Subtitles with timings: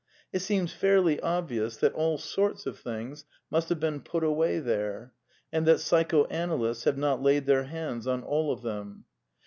[0.33, 5.13] It seems fairly obvious that all sorts of things must have been put away there,
[5.53, 9.05] and that psychoanalysts have not laid their hands on all of them.